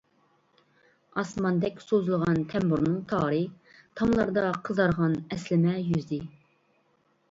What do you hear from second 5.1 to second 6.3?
ئەسلىمە يۈزى.